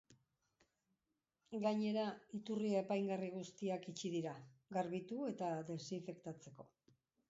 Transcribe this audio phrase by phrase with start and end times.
[1.65, 2.07] Gainera,
[2.39, 4.35] iturri apaingarri guztiak itxi dira,
[4.81, 6.73] garbitu eta desinfektatzeko.